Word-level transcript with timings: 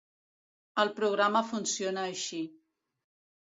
El 0.83 0.91
programa 1.01 1.43
funciona 1.51 2.07
així. 2.15 2.43